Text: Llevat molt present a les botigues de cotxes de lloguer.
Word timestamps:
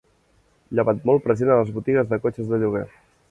Llevat 0.79 1.03
molt 1.09 1.23
present 1.27 1.53
a 1.55 1.59
les 1.61 1.71
botigues 1.77 2.11
de 2.13 2.21
cotxes 2.25 2.53
de 2.55 2.61
lloguer. 2.65 2.85